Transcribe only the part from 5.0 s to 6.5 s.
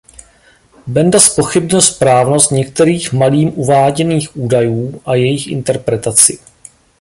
a jejich interpretaci.